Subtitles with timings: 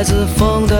[0.00, 0.79] 来自风的。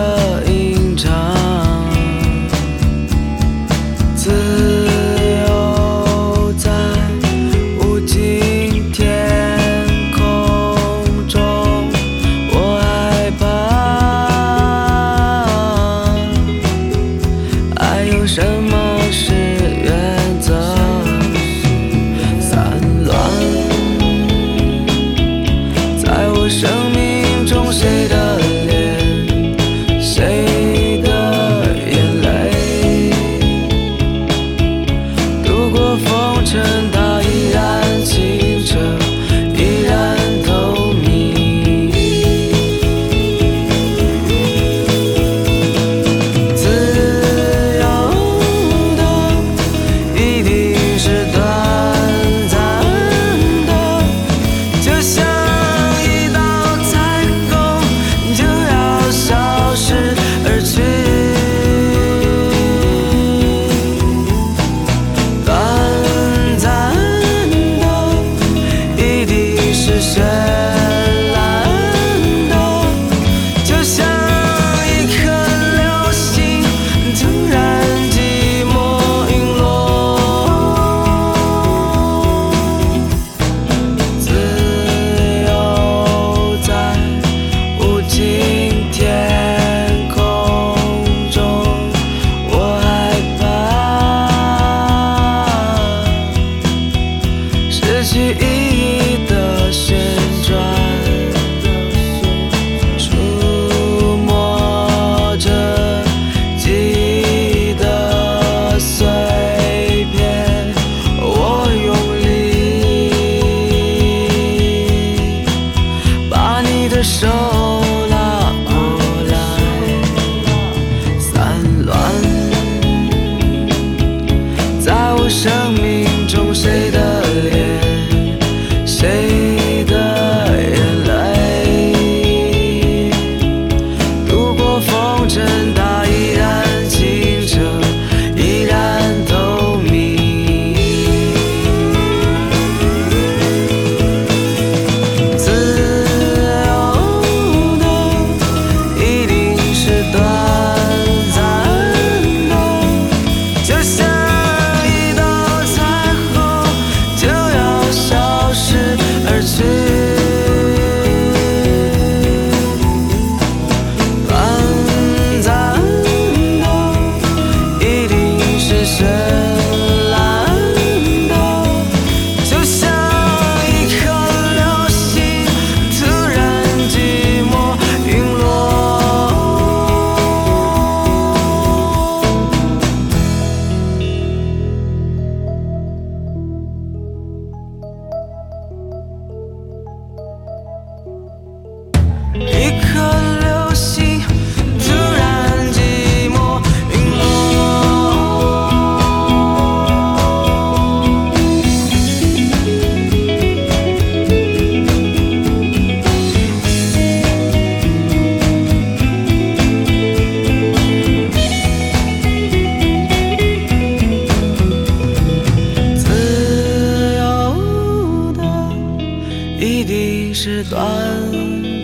[220.33, 220.81] 是短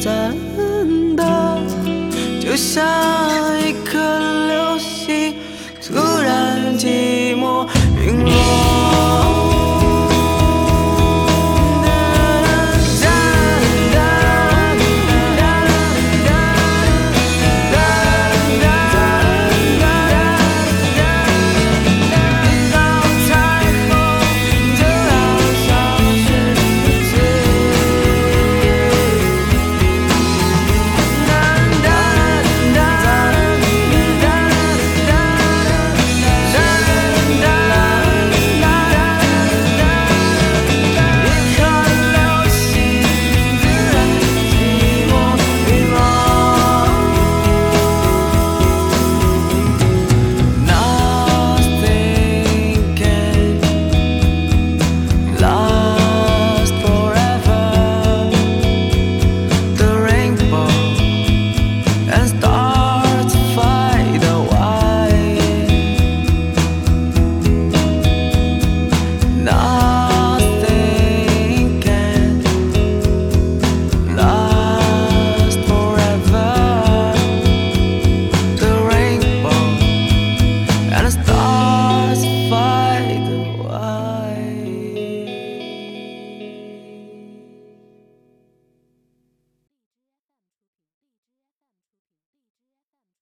[0.01, 0.35] 暂
[1.17, 1.59] 的
[2.41, 2.85] 就像
[3.61, 4.76] 一颗流